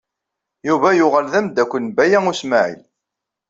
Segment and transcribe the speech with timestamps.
[0.67, 2.81] Yuba yuɣal d amdakel n Baya U Smaɛil.